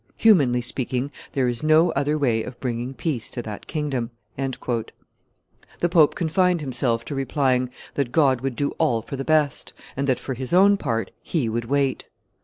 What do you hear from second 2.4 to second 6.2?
of bringing peace to that kingdom." The pope